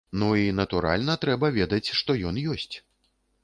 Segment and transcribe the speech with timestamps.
[0.21, 2.71] Ну і, натуральна, трэба ведаць, што ён ёсць.